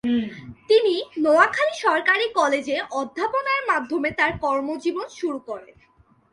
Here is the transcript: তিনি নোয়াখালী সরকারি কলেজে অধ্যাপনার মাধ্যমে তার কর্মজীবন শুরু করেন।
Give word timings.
তিনি 0.67 0.95
নোয়াখালী 1.17 1.75
সরকারি 1.77 2.25
কলেজে 2.33 2.77
অধ্যাপনার 2.91 3.61
মাধ্যমে 3.67 4.09
তার 4.11 4.31
কর্মজীবন 4.41 5.07
শুরু 5.09 5.39
করেন। 5.39 5.75